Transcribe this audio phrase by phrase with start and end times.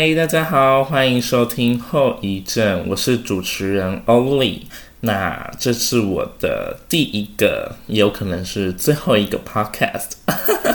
[0.00, 4.64] 嗨，大家好，欢迎收听后遗症，我是主持人欧里。
[5.00, 10.12] 那这是我的第一个，也有可能是最后一个 podcast。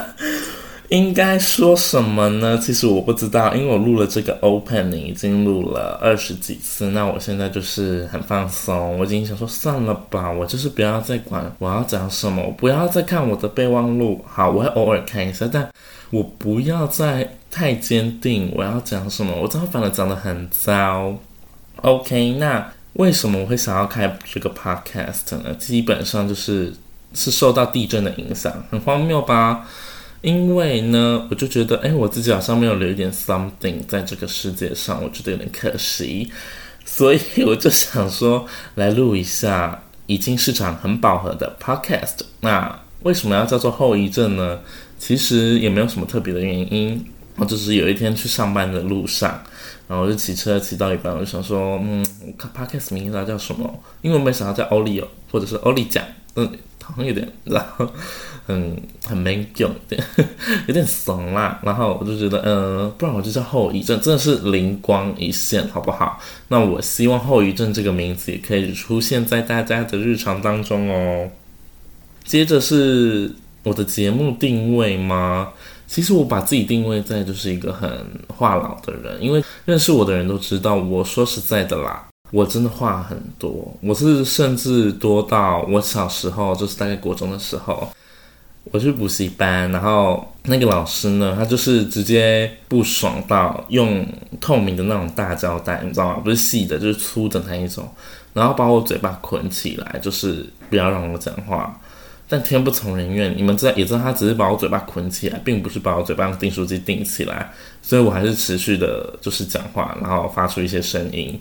[0.90, 2.58] 应该说什么呢？
[2.58, 6.88] 其实我不知道，因为我录了这个 opening 已经录了二十几次。
[6.88, 14.22] 那我现在就是很放松，我已经想说算了吧，我就是不要再管我要讲什么，我不要再看我的备忘录。
[14.28, 15.66] 好，我会偶尔看一下，但
[16.10, 21.16] 我不要再太坚定我要讲什么，我这样反而讲得很糟。
[21.76, 25.54] OK，那为什么我会想要开这个 podcast 呢？
[25.56, 26.74] 基本上就是
[27.12, 29.68] 是受到地震的影响，很荒谬吧？
[30.20, 36.28] 因为呢，我就觉得，哎，我自己好像没有留一点 something 在这个世界上，我觉得有点可惜，
[36.84, 42.22] 所以我就想说，来录一下已经市场很饱和的 podcast。
[42.40, 44.58] 那为什么要叫做后遗症呢？
[44.96, 47.04] 其实也没有什么特别的原因，
[47.36, 49.30] 我就是有一天去上班的路上，
[49.88, 53.82] 然后我就骑车骑到一半，我就想说，嗯，我看 podcast 名字叫什么？
[54.02, 56.04] 因为我没想到叫欧里欧，或者是欧里讲，
[56.36, 56.50] 嗯，
[56.82, 57.88] 好像有点，然后。
[58.46, 60.04] 很很没用，有点
[60.66, 61.58] 有点怂啦。
[61.62, 66.20] 然后我就觉得，嗯、呃，不然我就叫后遗症，真的是灵光一现，好不好？
[66.48, 71.30] 那我希望后遗症这个名字也可以出现在大家的日常当中哦。
[72.24, 75.48] 接着是我的节目定位吗？
[75.94, 77.88] 其实我把自己定位在就是一个很
[78.26, 87.88] 话痨的人，因为认识我的人都知道，我说实在的啦，我真的话很多，我是甚至多到我小时候就是大概国中的时候。
[88.72, 94.04] 我去补习班，然后那个老师呢，他就是直接不爽到用
[94.40, 96.20] 透明的那种大胶带，你知道吗？
[96.24, 97.88] 不是细的，就是粗的那一种，
[98.32, 101.78] 然后把我嘴巴捆起来，就是不要让我讲话。
[102.26, 111.38] 但天不从人愿，你们知道也知道，他只是把我嘴巴捆起来，并不是把我嘴巴用订书机订起来，所以我还是持续的，就是讲话，然后发出一些声音，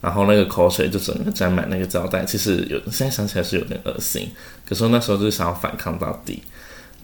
[0.00, 2.24] 然后那个口水就整个沾满那个胶带。
[2.24, 4.28] 其实有现在想起来是有点恶心，
[4.66, 6.42] 可是那时候就是想要反抗到底。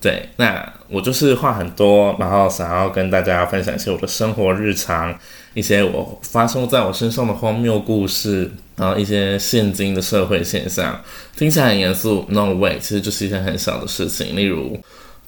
[0.01, 5.15] 对，那我就是话很多，然后想要跟大家分享一些我的生活日常，
[5.55, 11.01] 一些我发生在我身上的荒谬故事，然后一些现今的社会现象，
[11.37, 14.79] 听起来很严肃，no way，其实就是一些很小的事情，例如。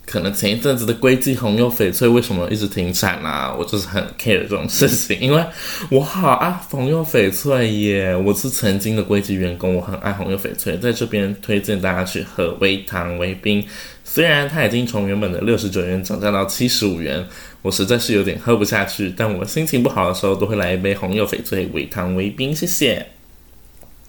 [0.05, 3.55] 可能前一阵子的龟记红柚翡翠为什么一直停产啊？
[3.56, 5.43] 我就是很 care 这种事情，因为
[5.91, 8.15] 我好爱红柚翡翠耶！
[8.15, 13.65] 我是曾经的龟记员工，我很爱红柚翡翠，在这边推荐大家去喝微糖微冰。
[14.05, 17.25] 虽然它已经从原本的六十九元涨价到七十五元，
[17.63, 23.07] 我实在是有点喝不下去，但我心情不好的时候都会来一杯红柚翡翠微糖微冰，谢谢。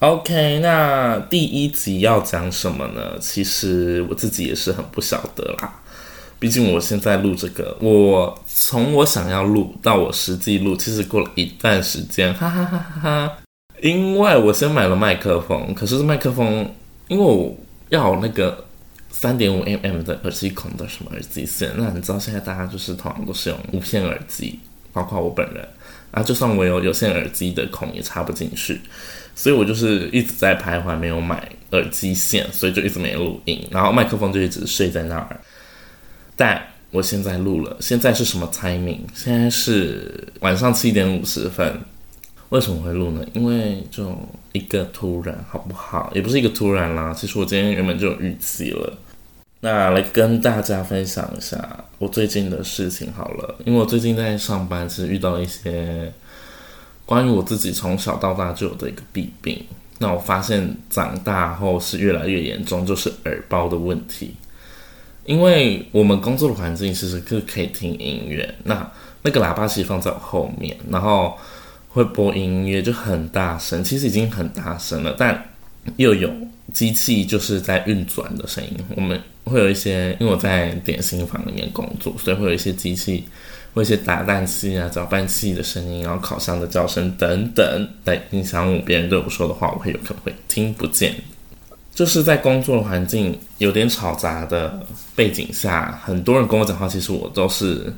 [0.00, 3.18] OK，那第一集要讲什么呢？
[3.20, 5.80] 其实我自己也是很不晓得啦。
[6.38, 13.32] 毕竟我现在录这个，我从我想要录到我实际录，其实过了一段时间，哈哈哈哈哈。
[13.80, 16.70] 因为我先买了麦克风，可是麦克风
[17.08, 17.56] 因为我
[17.88, 18.62] 要那个
[19.24, 24.60] 三点五 mm 的耳机孔的什么耳机线，那你知道现在大家就是通常都是用无线耳机，
[24.92, 25.66] 包括我本人
[26.10, 28.78] 啊，就算我有有线耳机的孔也插不进去，
[29.34, 35.40] 所以我就是一直在徘徊，没有买耳机线，所以就一直没录音，然后麦克风就一直睡在那儿。
[36.36, 39.00] 但我现在录了，现在是什么 timing？
[39.14, 41.80] 现在是晚上七点五十分。
[42.50, 43.26] 为什么会录呢？
[43.32, 44.14] 因为就
[44.52, 46.12] 一个突然，好不好？
[46.14, 47.14] 也不是一个突然啦。
[47.14, 48.92] 其实我今天原本就有预期了。
[49.64, 51.56] 那来跟大家分享一下
[51.96, 53.54] 我最近的事情好了。
[53.64, 56.12] 因为我最近在上班，是遇到一些
[57.06, 59.64] 关于我自己从小到大就有的一个弊病。
[60.00, 64.34] 那我发现长大后是越来越严重，就是耳包的问题。
[65.24, 68.86] 因为我们工作的环境其实是可以听音乐，那
[69.22, 71.38] 那个喇叭其实放在我后面，然后
[71.88, 75.42] 会播音乐就很大声，其实已经很大声了，但
[75.96, 76.30] 又有
[76.72, 78.70] 机器就是在运转的声音。
[78.96, 83.24] 我们会有一些，因为我在点心房里面工作，所以会有一些机器，
[83.74, 91.14] 会一些打蛋器啊、搅拌器的声音，然后烤箱的叫声等等，来影响我别人对我说的话，我会有可能会听不见。
[91.94, 94.80] 就是在工作环境有点吵杂的
[95.14, 97.92] 背景下，很多人跟我讲话，其实我都是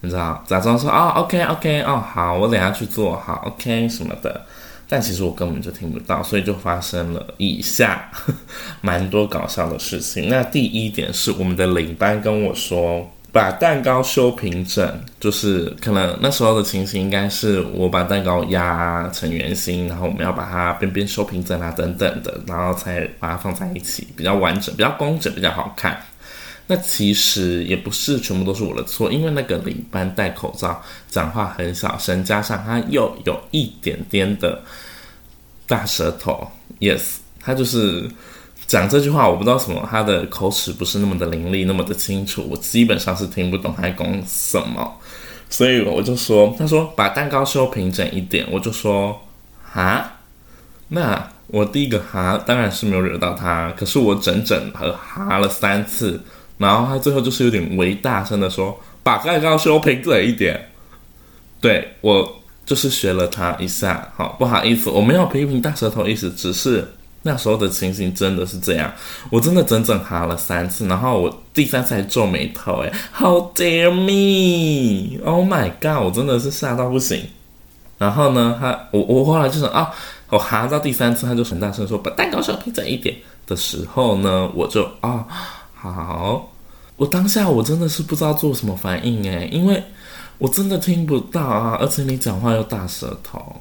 [0.00, 4.44] 你知道，假装说哦，OK OK，哦好，我等下去做好 OK 什么的，
[4.92, 8.10] 但其实我根本就听不到，所以就发生了以下
[8.82, 10.28] 蛮多搞笑的事情。
[10.28, 13.10] 那第一点是我们的领班跟我说。
[13.32, 14.86] 把蛋糕修平整，
[15.18, 25.98] 就是可能那时候的情形应该是我把蛋糕压成圆形，然后我们要把它边边修平整啊等等的，然后才把它放在一起，比较完整，比较工整，比较好看。
[26.66, 30.80] 那其实也不是全部都是我的错，因为那个领班戴口罩，
[31.10, 34.62] 讲话很小声，加上他又有一点点的
[35.66, 36.46] 大舌头。
[36.78, 38.08] Yes，他就是
[38.66, 45.00] 讲这句话，我不知道什么，他的口齿不是那么的伶俐，那么的清楚，我基本上是听不懂他在讲什么。
[45.50, 49.20] 所以我就说，他说把蛋糕修平整一点，我就说
[49.62, 50.12] 哈，
[50.88, 51.28] 那。
[51.48, 56.18] 我第一个哈当然是没有惹到他，可是我整整和哈了三次，
[56.62, 60.58] 然后他最后就是有点微大声的说：“把蛋糕修平整一点。”
[61.60, 66.88] 对，我就是学了他一下，好不好意思，我没有批评大舌头意思，只是
[67.22, 68.90] 那时候的情形真的是这样，
[69.28, 76.04] 我真的整整哈了三次，然后我第三次还皱眉头，诶，How dare me！Oh my god！
[76.04, 77.22] 我真的是吓到不行。
[77.98, 79.92] 然后呢，他我我后来就是啊。
[80.32, 83.14] 我哈到第三次，他就很大声说：“把蛋糕修平整一点。”
[83.46, 85.26] 的时候呢，我就啊，
[85.74, 86.50] 好，
[87.02, 89.82] 我当下我真的是不知道做什么反应诶，因为
[90.38, 93.60] 我真的听不到啊，而且你讲话又大舌头，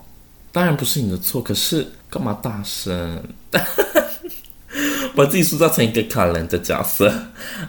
[0.51, 3.19] 当然不是你的错，可是干嘛大声？
[5.15, 7.11] 把自己塑造成一个可怜的角色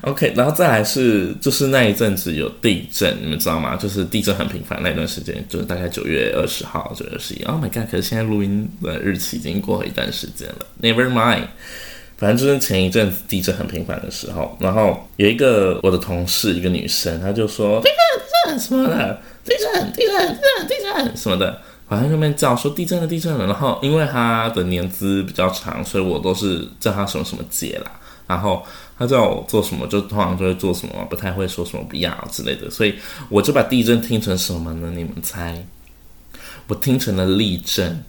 [0.02, 3.74] ，OK，然后再来是，就是那一阵子有地震，你们知道吗？
[3.74, 7.42] 就是地震很频繁那段时间，就是大概九月二十号、九月二十一。
[7.44, 7.90] Oh my god！
[7.90, 10.66] 可是现在录音的日期已经过了一段时间了。
[10.82, 11.46] Never mind，
[12.22, 21.60] 反正就是前一阵子地震很频繁的时候，然后有一个我的同事，一个女生，她就说地震、地震什么的， 地震、地震、地震、地震什么的。
[21.88, 23.44] 反正那边叫说地震了，地震了。
[23.46, 27.90] 然后因为她的年资比较长，所以我都是叫她什么什么姐啦。
[28.28, 28.64] 然后
[28.96, 32.70] 她叫我做什么，就通常就会做什么，不太会说什么不要之类的。
[32.70, 32.94] 所以
[33.28, 34.92] 我就把地震听成什么呢？
[34.94, 35.66] 你们猜？
[36.68, 38.04] 我听成了地震。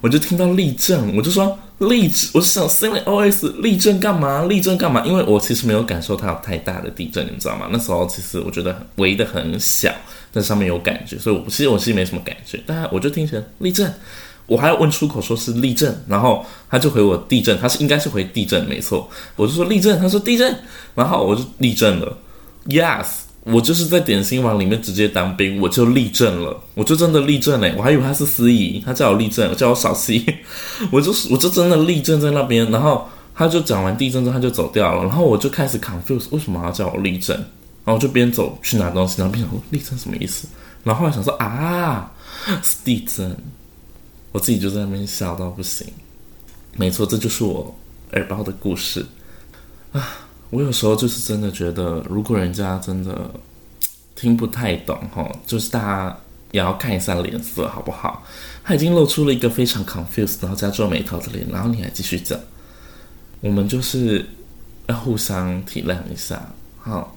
[0.00, 4.44] 我就听到地震，我就说地震，我就想 C 位 OS 立正干嘛？
[4.44, 5.04] 立正干嘛？
[5.04, 7.68] 因为我其实没有感受它有太大的地震，你知道吗？
[7.70, 9.92] 那时候其实我觉得围的很小。
[10.36, 13.88] 但上面有感觉，所以我其实我其实没什么感觉，但我就听成立正，
[14.46, 20.52] 我还要问出口说是立正，然后他就回我地震，他是应该是回地震没错，我就说立正，他说地震，
[20.96, 22.18] 然后我就立正了
[22.66, 23.06] ，yes，
[23.44, 30.24] 我就是在点心房里面直接当兵，我就立正了，我就真的立正嘞，我还以为他是司仪，他叫我立正，叫我小 C，
[30.90, 37.36] 我就我就真的立正在那边，然后他就讲完地震之后他就走掉了，然后我就开始 confuse，为什么要叫我立正？
[37.36, 40.48] 然后我就边走去拿东西，然后边想说地震什么意思？
[40.82, 42.10] 然后后来想说啊，
[42.62, 43.36] 是地震，
[44.32, 45.86] 我自己就在那边笑到不行。
[46.78, 47.74] 没错，这就是我
[48.12, 49.04] 耳包的故事
[49.92, 50.23] 啊。
[50.54, 53.28] 我有时候就是真的觉得，如果人家真的
[54.14, 56.16] 听不太懂哈，就是大家
[56.52, 58.22] 也要看一下脸色好不好？
[58.62, 62.38] 他已经露出了一个非常 confused，然后加皱眉头的脸，然后你还继续讲，
[63.40, 64.24] 我们就是
[64.86, 66.40] 要互相体谅一下，
[66.78, 67.16] 好。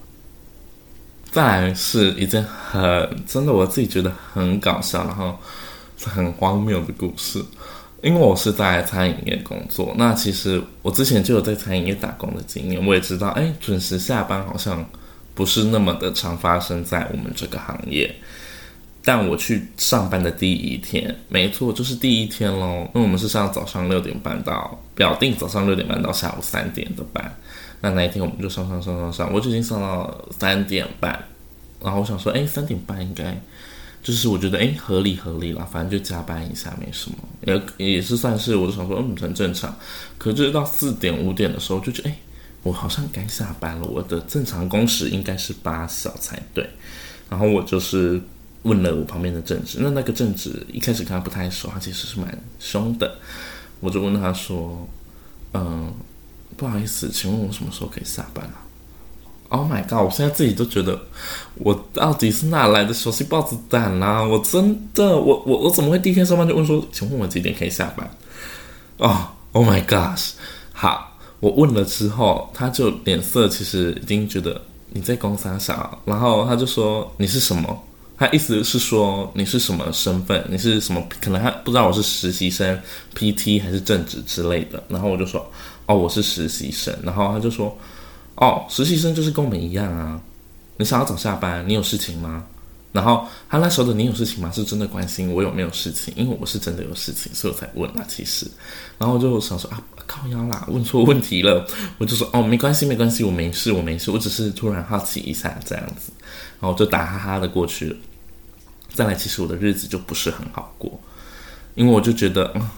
[1.30, 5.38] 再来是一件很真的，我自己觉得很搞笑，然后
[6.04, 7.40] 很荒谬的故事。
[8.02, 14.88] 因为我是在餐饮业工作，那其实我之前就有在餐饮业打工的经验，我也知道，哎，准时下班好像
[15.34, 18.14] 不是那么的常发生在我们这个行业。
[19.04, 22.86] 但我去上班的第一天，没错，就是第一天喽。
[22.92, 27.34] 那我们是上早上六点半到表定早上六点半到下午三点的班。
[27.80, 31.18] 那那一天我们就上上上上上，我就已经上到三点半，
[31.80, 33.34] 然后我想说，哎，三点半应该
[34.02, 37.18] 就是我觉得哎合理合理啦，反正就加班一下没什么，
[37.76, 39.76] 也也是算是我想说嗯很正常。
[40.16, 42.18] 可就是到四点五点的时候，就觉得哎
[42.62, 46.68] 我好像该下班了，我的正常工时应该是八小才对。
[47.28, 48.20] 然后我就是
[48.62, 53.16] 问了我旁边的正职，那那个正职一开始跟他不太熟，他其实是蛮凶的，
[53.80, 54.88] 我就问他说，
[55.54, 55.92] 嗯。
[56.56, 58.66] 不好意思，请问我什么时候可以下班啊
[59.48, 60.04] ？Oh my god！
[60.04, 61.00] 我现在自己都觉得，
[61.54, 64.22] 我到底是哪来的熟悉豹子胆啊？
[64.22, 68.10] 我真的，我我我怎么会第一天上班就问说，请问我几点可以下班？
[68.98, 70.32] 哦，Oh my gosh！
[70.72, 77.82] 好，我问了之后，他就脸色其实已经觉得你在公三小，然后他就说你是什么？
[78.18, 80.44] 他意思是说你是什么身份？
[80.50, 81.02] 你是什么？
[81.20, 82.78] 可能他不知道我是实习生、
[83.14, 84.82] PT 还是正职之类的。
[84.88, 85.50] 然后我就说。
[85.90, 87.74] 哦，我是实习生，然后他就说，
[88.40, 90.20] 哦，实习生就是跟我们一样啊。
[90.76, 92.44] 你想要早下班，你有事情吗？
[92.92, 94.50] 然后他那时候的你有事情吗？
[94.50, 98.04] 是真的关心我有没有事情，因为我是真的有事情，所以我才问啦。
[98.08, 98.46] 其实，
[98.96, 101.66] 然后就想说啊，靠腰啦，问错问题了。
[101.98, 106.12] 我就说哦，没关系，没关系，我没事，我没事，我只是突然好奇一下这样子，
[106.60, 107.96] 然后就打哈哈的过去了。
[108.94, 110.98] 再来，其实我的日子就不是很好过，
[111.74, 112.68] 因为我就觉得，嗯。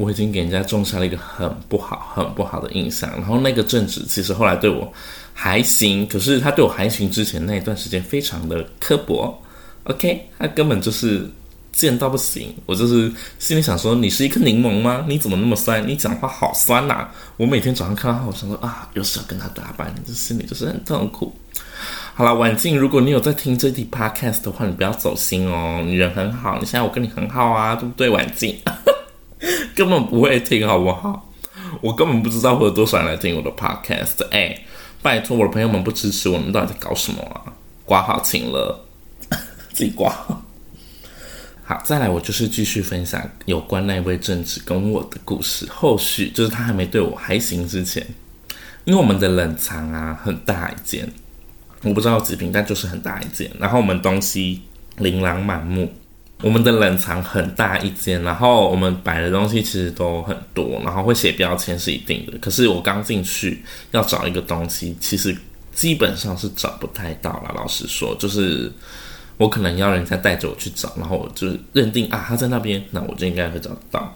[0.00, 3.10] 我已经给人家种下了一个很不好、很不好的印象。
[3.18, 4.90] 然后那个正职其实后来对我
[5.34, 9.38] 还行，可是他对我还行之前那一段时间非常的刻薄。
[9.84, 11.28] OK，他根本就是
[11.70, 12.54] 贱到不行。
[12.64, 15.04] 我就是心里想说，你是一颗柠檬吗？
[15.06, 15.86] 你怎么那么酸？
[15.86, 21.30] 你讲话好酸呐、我每天早上看到他，我想说啊，又是要跟他打扮，这心里就是很痛苦。
[22.14, 25.82] 好了，婉静，如果你有在听这期 podcast 的话，你不要走心哦。
[25.84, 28.58] 你人很好，你现在我跟你很好啊，对不对，婉静？
[29.74, 31.30] 根本不会听，好不好？
[31.80, 34.26] 我根本不知道会有多少人来听我的 podcast。
[34.30, 34.60] 哎，
[35.02, 37.52] 拜托我的朋友们不支持我，你们到底在搞什么啊？
[37.84, 38.86] 挂好情了，
[39.72, 40.12] 自己挂。
[41.64, 45.66] 好，再来，我就是继续分享有关那位政治跟我的故事。
[45.70, 48.04] 后续就是他还没对我还行之前，
[48.84, 51.08] 因为我们的冷藏啊很大一间。
[51.82, 53.50] 我不知道几平，但就是很大一间。
[53.58, 54.62] 然后我们东西
[54.98, 55.90] 琳琅满目，
[56.42, 62.38] 我们的冷藏很大一间，然后我们摆的东西其实都很多，然后会写标签是一定的。
[62.38, 65.36] 可是我刚进去要找一个东西，其实
[65.74, 67.52] 基本上是找不太到了。
[67.54, 68.72] 老实说，就是
[69.36, 74.14] 我可能要人家带着我去找，然后我就认定啊他在那边，那我就应该会找到。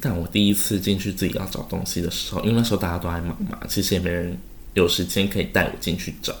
[0.00, 4.36] 但我第一次进去自己要找东西的时候，因为那时候大家都在忙嘛，其实也没人
[4.74, 6.34] 有时间可以带我进去找。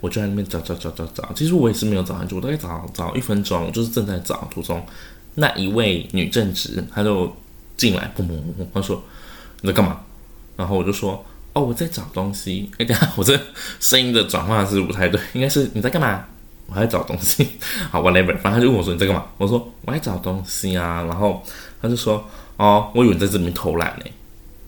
[0.00, 4.84] 我就在那边找找找找找，其实我也是没有找很久，我大概找找一分钟，就是正在找途中，
[5.34, 7.30] 那一位女正职，她就
[7.76, 9.02] 进来，砰砰砰，她说
[9.60, 10.00] 你在干嘛？
[10.56, 12.70] 然后我就说哦，我在找东西。
[12.78, 13.38] 哎，等下我这
[13.78, 16.24] 声音的转换是不太对，应该是你在干嘛？
[16.66, 17.46] 我还在找东西。
[17.90, 19.26] 好，whatever，反正他就问我说你在干嘛？
[19.36, 21.02] 我说我在找东西啊。
[21.08, 21.42] 然后
[21.82, 22.24] 他就说
[22.56, 24.04] 哦，我以为你在这里面偷懒呢。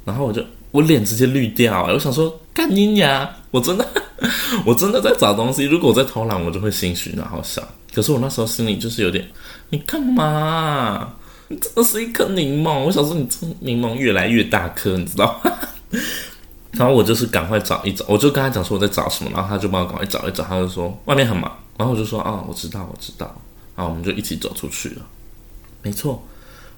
[0.04, 3.86] 然后我就我脸直接绿掉，我想说干你娘，我真的。
[4.64, 7.62] 我真的在找东西，如果我在偷懒，我就会心虚，然后想。
[7.94, 9.28] 可是我那时候心里就是有点，
[9.68, 11.12] 你干嘛？
[11.48, 12.78] 你真的是一颗柠檬。
[12.80, 15.52] 我想说，你这柠檬越来越大颗，你知道吗？
[16.72, 20.42] 然后我就是赶快找一找，我就跟他讲说我在找什么，然后他就帮我赶快找一找。
[20.44, 23.26] 他就说外面很忙，然后我就说啊、哦，我知道，我知道。
[23.76, 25.02] 然后我们就一起走出去了。
[25.82, 26.26] 没错，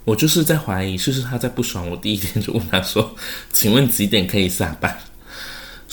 [0.05, 1.97] 我就是在怀疑，是不是他在不爽我？
[1.99, 3.15] 第一天就问他说，
[3.53, 4.99] 请问几点可以下班？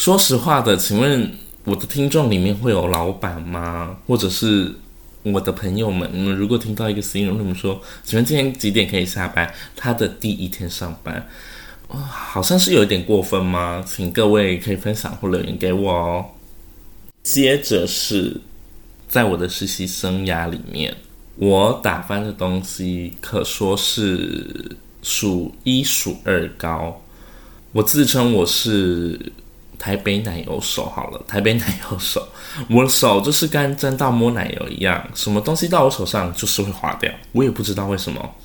[0.02, 1.32] 说实话的，请问
[1.64, 3.96] 我的听众里面会有老板吗？
[4.08, 4.74] 或者是
[5.22, 6.10] 我的朋友们？
[6.12, 9.54] 你们如果听到一个新人，跟你们说，请问今天几点可以下班？
[9.76, 11.24] 他的第一天上班，
[11.88, 13.86] 哦，好像是有一点过分吗？
[13.88, 16.26] 请各位可以分享或留言给我哦。
[17.22, 18.42] 接着是
[19.08, 20.98] 在我的实习生涯里面，
[21.36, 27.00] 我打翻的东西可说是数一数二高。
[27.72, 29.32] 我自称我是。
[29.82, 32.24] 台北奶油手好了，台北奶油手，
[32.70, 38.36] 我的手就是跟沾到摸奶油一样，什么东西到我手上就是会滑掉，我也不知道为什么。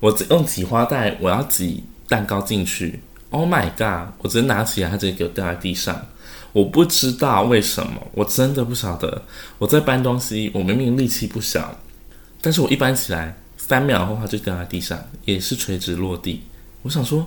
[0.00, 4.12] 我用挤花袋，我要挤蛋糕进去，Oh my god！
[4.18, 6.04] 我直接拿起来，它直接给我掉在地上，
[6.52, 9.22] 我不知道为什么，我真的不晓得。
[9.58, 11.72] 我在搬东西，我明明力气不小，
[12.42, 16.42] 但是我一搬起来，三秒后它就掉在地上，也是垂直落地。
[16.82, 17.24] 我想说。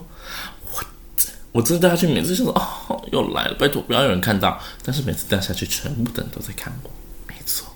[1.52, 4.60] 我真的掉下去，每次想说哦，又来了，拜托不要有人看到。
[4.86, 6.90] 但是每次掉下去，全部的人都在看我。
[7.28, 7.68] 没错，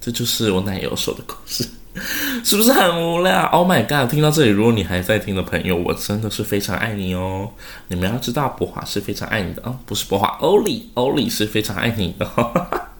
[0.00, 1.68] 这就是我奶油手的故事，
[2.42, 4.10] 是不是很无聊？Oh my god！
[4.10, 7.50] 听到这里，如果你还在听的朋友，我真的是非常爱你哦。
[7.88, 12.26] 你们要知道，博华是非常爱你的哦，不是博华，欧里，欧里是非常爱你的。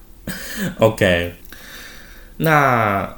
[0.80, 1.34] OK，
[2.36, 3.17] 那。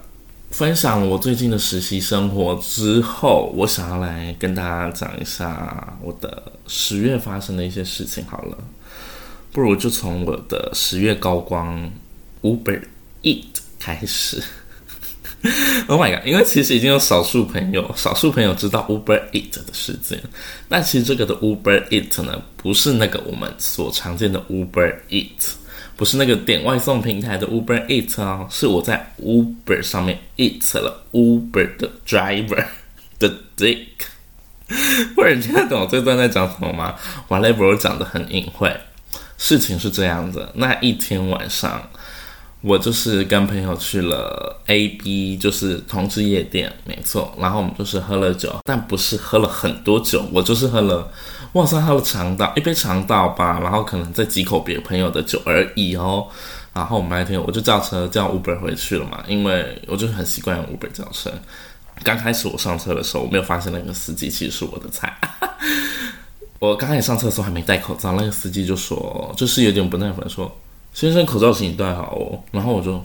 [0.51, 8.25] 分享我最近的实习生活之后，我想要来跟大家讲一下我的十月发生的一些事情。
[8.27, 8.59] 好了，
[9.53, 11.91] 不如就从我的十月高光
[12.43, 12.83] Uber
[13.23, 13.45] Eat
[13.79, 14.43] 开始。
[15.89, 16.27] Oh my god！
[16.27, 20.23] 因为其实已经有少数朋友，少数朋友知道 Uber Eat 的事件，
[20.69, 25.53] 但其实这个的 Uber Eat 呢，不是那个我们所常见的 Uber Eat。
[26.01, 32.65] 不是那个点外送平台的 Uber Eats 哦，是我在 Uber 上面 eat 了 Uber 的 driver
[33.19, 33.85] 的 dick。
[35.15, 36.95] 或者你听得懂我这段在讲什么吗
[37.29, 38.75] ？Whatever，讲得很隐晦。
[39.37, 41.87] 事情是这样的，那一天晚上，
[42.63, 47.37] 我就是跟朋友去了 A B，就是同志夜店，没错。
[47.39, 51.13] 然后我们就是喝了酒，但不是喝了很多酒，我就是喝了。
[51.55, 56.29] 哇塞，喝了长岛一杯长岛吧，然后可能再几口别朋友的酒而已哦。
[56.73, 61.29] 然后我们那天我就叫车叫 Uber 回去了嘛，因为我就是很习惯用 Uber 叫车。
[62.05, 65.13] 刚开始我上车的时候，我没有发现那个司机其实是我的菜。
[66.61, 70.51] 我刚开始上车的时候还没戴口罩，那个司机就说，就是有点不耐烦说
[70.95, 73.03] ：“先生，口罩请你戴好哦。”然后我就。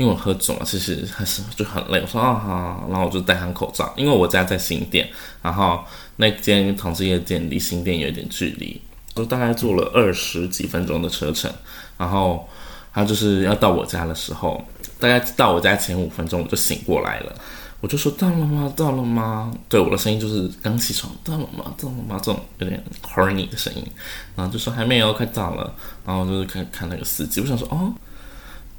[0.00, 2.00] 因为我喝酒嘛，其实还是就很累。
[2.00, 5.06] 我说啊好，然后我就戴上口罩，因为我家在新店，
[5.42, 5.84] 然后
[6.16, 8.80] 那间同志夜店离新店有一点距离，
[9.14, 11.52] 就大概坐了二十几分钟的车程。
[11.98, 12.48] 然后
[12.94, 14.64] 他就是要到我家的时候，
[14.98, 17.34] 大概到我家前五分钟我就醒过来了。
[17.82, 18.72] 我就说到了吗？
[18.74, 19.52] 到了吗？
[19.68, 21.74] 对，我的声音就是刚起床，到了吗？
[21.76, 22.18] 到了吗？
[22.22, 23.86] 这种有点 horny 的声音，
[24.34, 25.74] 然后就说还没有，快到了。
[26.06, 27.92] 然后就是看看那个司机，我想说哦，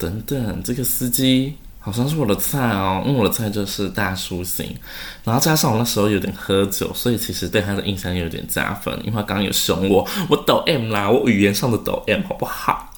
[0.01, 4.75] 等等，这个司机好像是我的菜哦，因为我的菜就是大叔型。
[5.23, 12.91] 然后加上我那时候有点喝酒，所以其实对他的印象有点加分，因为他刚刚有凶我，我抖 M 啦，我语言上的抖 M 好不好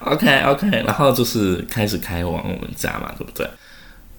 [0.00, 3.48] ？OK OK， 然后就是开始开往我们家嘛，对不对？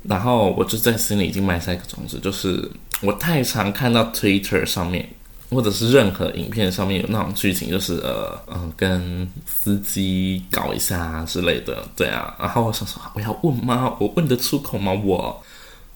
[0.03, 5.09] 然后我就在心里已经埋下一个种子，就是我太常看到 Twitter 上面，
[5.55, 12.35] 或者是任何影片上面有那种剧情，就是呃嗯、呃、跟司机搞一下之类的，对啊。
[12.37, 13.95] 然后我想说，我要问吗？
[13.99, 14.91] 我问得出口吗？
[14.91, 15.41] 我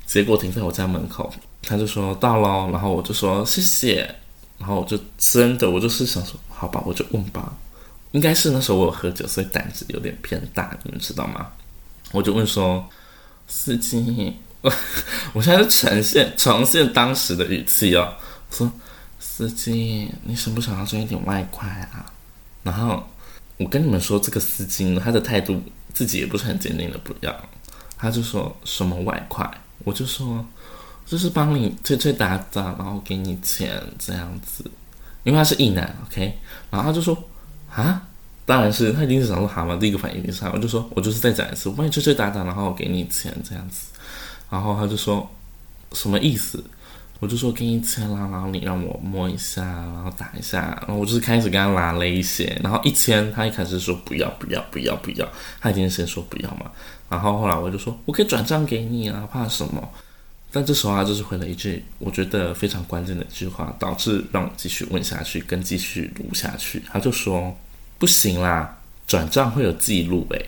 [0.05, 4.15] 结果停在我家门口，他就说到了，然后我就说谢谢，
[4.57, 7.53] 然后我就真的我就是想说，好吧，我就问吧。
[8.13, 11.47] 应该是那时候我有喝酒，所以胆子有点偏大，你们知道吗？
[12.11, 12.83] 我就问说。
[13.51, 14.31] 司机，
[15.33, 18.13] 我现在就呈现呈现当时的语气哦，
[18.51, 18.71] 说
[19.39, 22.05] 司机，你想不想要赚一点外快啊？
[22.61, 23.01] 然后
[23.55, 25.61] 我跟你们说，这个司机呢，他的态度
[25.93, 27.33] 自己也不是很坚定的不要，
[27.97, 29.49] 他就说什么外快，
[29.85, 30.45] 我就说
[31.05, 34.69] 就是帮你吹吹打打，然后给你钱这样子，
[35.23, 36.37] 因为他是异男，OK，
[36.69, 37.17] 然后他就说
[37.73, 38.05] 啊。
[38.45, 43.89] 当然是，他一定是想说好嘛，第一个反应就是好，我就说，我就是再讲一次，我帮你吹吹打打，然后我给你钱这样子，
[44.49, 45.29] 然后他就说
[45.93, 46.61] 什么意思？
[47.19, 55.27] 我就说给你钱啦，然后你让我摸一下，然后打一下，然后我就是开始跟他拉了一些，然后一千，他一开始说不要不要不要不要，
[55.59, 56.71] 他已经先说不要嘛，
[57.09, 59.89] 然后后来我就说我可以转账给你啊，怕什么？
[60.51, 67.55] 但这时候他就是回了一句我觉得非常关键的一句话，导致让我继续问下去跟继续录下去，他就说。
[67.99, 68.77] 不行啦，
[69.07, 70.45] 转账会有记录诶。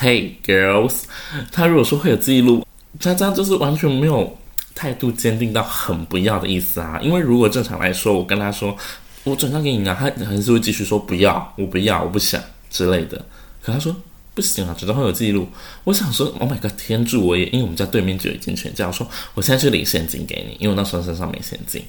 [0.00, 1.04] Hey girls，
[1.52, 2.66] 他如果说会有记录，
[2.98, 4.36] 他这样就是完全没有
[4.76, 7.00] 态度坚定到很不要的意思啊。
[7.02, 8.76] 因为如果正常来说，我跟他说
[9.24, 13.16] 我转账给你啊，他还是会继续说不要，我不要，我不想之类的。
[13.60, 13.96] 可他说
[14.34, 15.48] 不行啊，转账会有记录。
[15.82, 17.46] 我想说，Oh my god，天助我也！
[17.46, 21.82] 因为我们家对面就有一间全家，我说我现在去领现金给你，因为我那时候身上没现金。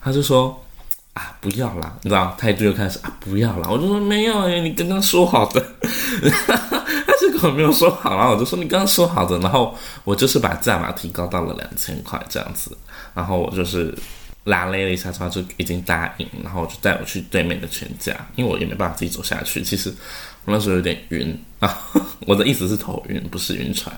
[0.00, 0.60] 他就说。
[1.14, 3.68] 啊，不要啦，你知道，态度又开始啊，不要啦。
[3.70, 12.76] 我就说没有诶，你刚刚说好的， 他这个我没有说好，然后我就说你刚刚说好的，然后我就是把价码提高到了两千块这样子，
[13.14, 13.96] 然后我就是
[14.42, 19.94] 拉勒了一下之后就已经答应，然后我就带我去对面的全家，因为我也没办法自己走下去，其实
[20.44, 21.78] 我那时候有点晕啊，
[22.26, 23.96] 我的意思是头晕，不是晕船，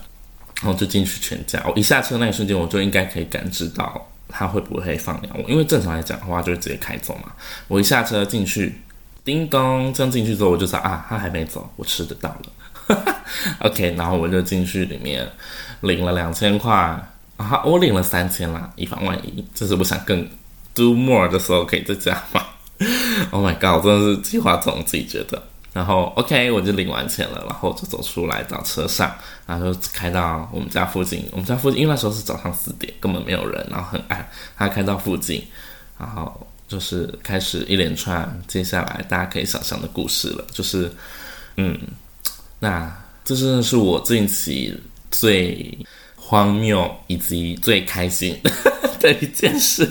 [0.63, 4.07] 然后就进去全家，我一下车那一瞬间我就应该可以感知到。
[4.29, 5.49] 他会不会放鸟我？
[5.49, 7.33] 因为正常来讲的话，就会直接开走嘛。
[7.69, 8.81] 我一下车进去，
[9.25, 12.97] 叮咚，这样进去之后，我就知道啊，他还没走，我吃得到了。
[13.61, 15.29] OK，然后我就进去里面
[15.81, 16.75] 领了两千块，
[17.37, 20.29] 啊，我领了三千啦，以防万一，就是我想更
[20.75, 22.43] do more 的时候可以再加嘛。
[23.31, 25.43] Oh my god，我真的是计划总自己觉得。
[25.77, 29.15] 然后，OK，我就领完钱了，然后就走出来到车上，
[29.47, 31.29] 然后就开到我们家附近。
[31.33, 34.27] 我们家附近，因为那时候是早上四点，根本没有人，然后很暗。
[34.57, 35.47] 他开到附近，
[35.99, 40.43] 然后就是开始一连串接下来大家可以想象的故事了。
[40.51, 40.91] 就是，
[41.57, 41.79] 嗯，
[42.59, 42.91] 那
[43.23, 44.75] 这真的是我近期
[45.11, 45.79] 最
[46.17, 48.35] 荒谬以及最开心
[48.99, 49.87] 的一件事，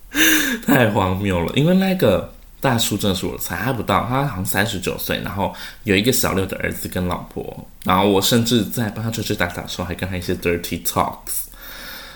[0.64, 2.32] 太荒谬了，因为那个。
[2.64, 11.42] 大叔真的是我的菜，还不到，他好像三十九岁，然后有一个小六的儿子跟老婆，然后我甚至在帮他吹吹打打的时候，还跟他一些 dirty talks。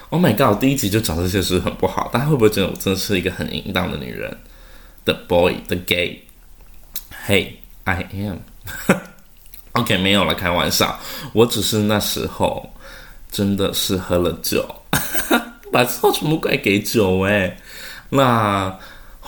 [0.09, 0.59] Oh my god！
[0.59, 4.35] 第一集就讲这些事很不好，大家会不会觉得我真的是一个很淫荡的女人
[5.05, 7.47] ？The boy，the gay，Hey，I
[8.15, 8.39] am。
[9.73, 10.99] OK，没有了，开玩笑，
[11.35, 12.73] 我只是那时候
[13.31, 14.67] 真的是喝了酒，
[15.71, 17.55] 把错全部怪给酒诶。
[18.09, 18.75] 那。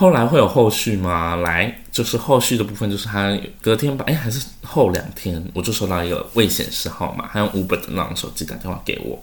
[0.00, 1.36] 后来会有后续吗？
[1.36, 9.22] 来，就是后续的部分，就是他隔天吧，哎，还是后两天，我就收到一个未显示号码，他用 Uber 的那种手机打电话给我，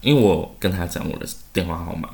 [0.00, 2.08] 因为我跟他讲我的电话号码，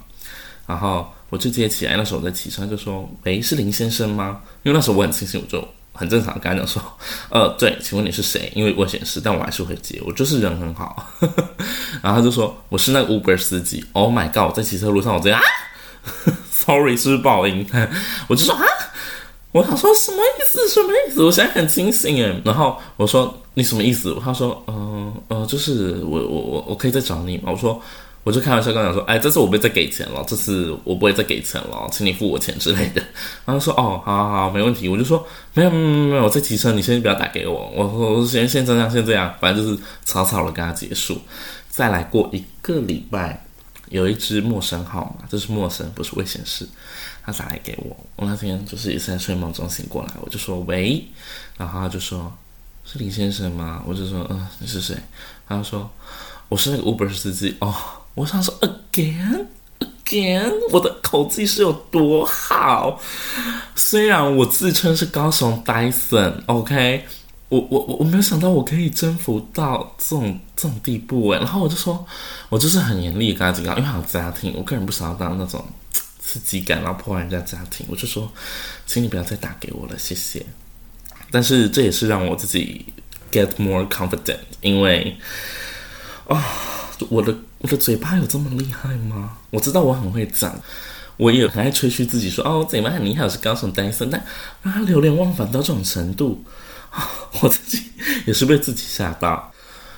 [0.67, 6.83] 然后我就接起来，那时候我在骑车，就说：“喂，是林先生吗？”因为那时候我很清醒，我就很正常跟他讲说：
[7.31, 11.07] “呃，对，请问你是谁？”因为我显示，但我还是会接，我就是人很好。
[12.03, 13.85] 然后他就说：“我是那个 Uber 司机。
[13.93, 14.49] ”Oh my god！
[14.49, 15.47] 我在骑车路上，我这样啊。
[16.65, 17.67] Sorry，是不是爆音？
[18.29, 18.63] 我就说啊，
[19.53, 20.69] 我想说什么意思？
[20.69, 21.25] 什么意思？
[21.25, 22.41] 我现在很清醒诶。
[22.45, 24.15] 然后我说你什么意思？
[24.23, 27.45] 他说嗯呃，就是我我我我可以再找你吗？
[27.51, 27.81] 我说
[28.23, 33.03] 我就开玩笑跟他讲说，哎，这次我不会再给钱了，这次我不会再给钱了，请你付我钱之类的。
[33.47, 34.87] 然后说哦，好好好，没问题。
[34.89, 37.73] 我就说没有没有没有，我在骑车，你先不要打给我。
[37.75, 41.19] 我我先先这样先这样，反正就是草草的跟他结束。
[41.71, 43.43] 再来过一个礼拜，
[43.91, 46.67] 有一只陌生号码，这是陌生，不是未显示。
[47.23, 51.07] 他打来给我，我那天就是也是在睡梦中醒过来，我就说喂，
[51.59, 52.33] 然后他就说
[52.83, 53.83] 是林先生吗？
[53.87, 54.97] 我就说嗯，你是谁？
[55.47, 55.89] 他就说
[56.49, 57.75] 我是那个 Uber 司机哦。
[58.15, 59.45] 我想说 again
[59.79, 62.99] again，我的口技是有多好？
[63.77, 67.05] 虽然我自称是高雄 Dyson，OK，
[67.51, 71.39] 我我我我没有想到我可以征服到这种这种地步诶。
[71.39, 72.07] 然后我就说，
[72.49, 75.63] 我就是很严厉跟他讲，因为好家庭，我个人不想要当那种。
[76.23, 78.31] 刺激感，然后破坏人家家庭，我就说，
[78.87, 80.47] 请你不要再打给我了，谢谢。
[81.29, 82.87] 但是这也是让我自己
[83.33, 85.17] get more confident，因为
[86.29, 86.45] 啊、
[87.09, 89.39] 我的我的嘴巴有这么厉害吗？
[89.51, 90.57] 我知道我很会讲，
[91.17, 94.25] 我也很爱吹嘘自己说，哦，我嘴巴很厉害，是高雄单身，但
[94.63, 96.45] 让他流连忘返到这种程度、
[97.43, 97.85] 我自己
[98.27, 99.53] 也是被自己吓到。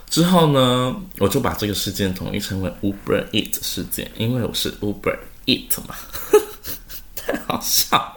[0.08, 5.18] 之后呢，我就把这个事件统一称为 Uber Eat 事件，因为我是 Uber。
[5.44, 5.96] Eat 嘛，
[7.16, 8.14] 太好笑，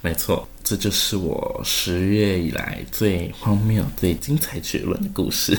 [0.00, 5.56] 没错，这就是我十月以来最荒谬、最精彩绝伦的故事。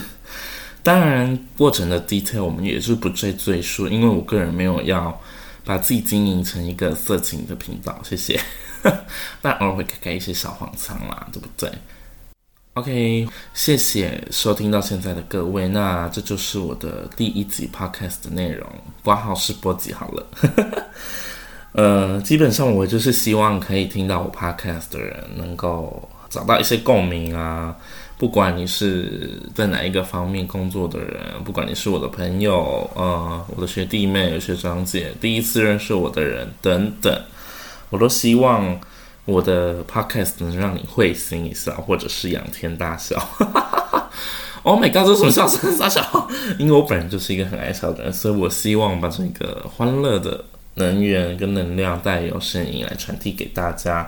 [0.84, 5.18] 当然，过程的 detail 我们也是不再赘述，因为我个人没有要
[5.64, 7.98] 把自己经营成一个色情的频道。
[8.04, 8.38] 谢谢，
[9.42, 11.72] 但偶尔会开开一些小黄腔啦，对不对
[12.78, 18.68] ？OK，谢谢收听到现在的各位，那这就是我的第一集 podcast 的内容，
[19.04, 20.28] 挂号是播集好了。
[21.74, 27.76] 呃，基本上我就是希望可以听到我 podcast 的人能够找到一些共鸣啊，
[28.16, 37.20] 不管你是在哪一个方面工作的人，不管你是我的朋友，呃，我的学弟妹、学长姐，第一次认识我的人等等，
[37.90, 38.80] 我都希望
[39.28, 43.20] 我的 podcast 能让你会心一笑，或者是仰天大笑。
[43.20, 44.12] 哈哈哈哈
[44.64, 45.78] Oh my god，这是什么笑声？
[45.78, 50.44] 傻笑，因为我本人就是一个很爱笑的人，所以我希望把这个欢乐的。
[50.80, 54.08] 能源跟能量带有声音来传递给大家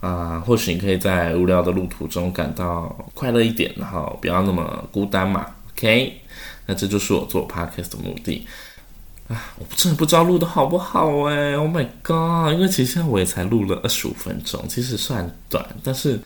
[0.00, 5.44] 啊、或许你可以在无聊的路途中感到快乐一点，然后不要那么孤单嘛。
[5.72, 6.20] OK，
[6.66, 8.46] 那这就是我做 Podcast 的目的
[9.28, 9.54] 啊！
[9.58, 12.54] 我真的不知道录的好不好哎，Oh my god！
[12.54, 16.18] 因为其实现在我也才录了二十五分钟，其实算短，但是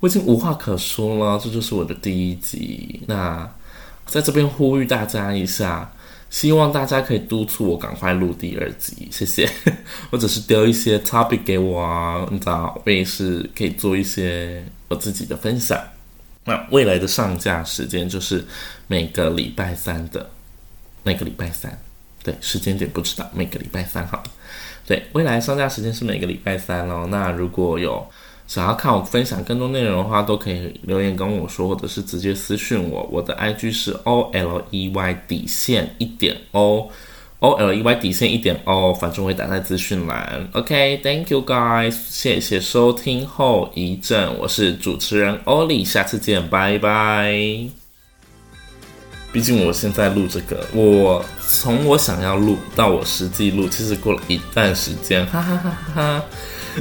[0.00, 1.38] 我已经无话可说了。
[1.38, 3.48] 这就是我的第一集，那
[4.06, 5.90] 在这边呼吁大家一下。
[6.28, 9.48] 希望大家可以督促我赶快录第二集，谢谢。
[10.10, 15.80] 或者是丢一些 topic 给我啊，你知道，我也是可以做一些我自己的分享。
[16.44, 18.44] 那未来的上架时间就是
[18.88, 20.28] 每个礼拜三的，
[21.04, 21.78] 每个礼拜三，
[22.26, 24.20] 对，时间点不知道，每个礼拜三好。
[24.84, 27.06] 对，未来上架时间是每个礼拜三哦。
[27.08, 28.04] 那如果有
[28.48, 33.04] 想要看我分享更多内容的话，都可以留言跟我说，或者是直接私讯我。
[33.12, 40.48] 我的 IG 是 O L E Y 底线一点 O，O L E Y 底线一点 O，反正我会打在资讯栏。
[40.52, 47.85] OK，Thank you guys，谢谢收听后遗症，我是主持人 Ollie，下次见，拜拜。
[49.36, 56.24] 毕竟我现在录这个，我从我想要录到我实际录，其实过了一段时间， 哈哈哈哈哈。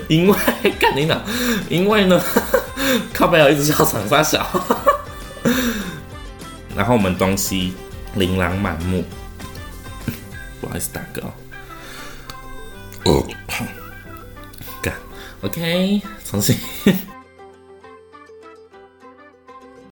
[0.07, 0.35] 因为
[0.79, 1.21] 干你呢？
[1.69, 2.23] 因为呢，
[3.13, 4.47] 靠北要一直叫长沙小，
[6.73, 7.73] 然后我们东西
[8.13, 9.03] 琳琅满目，
[10.61, 11.23] 不好意思大哥
[13.03, 13.27] 哦，
[14.81, 14.93] 干
[15.41, 16.57] ，OK，重新。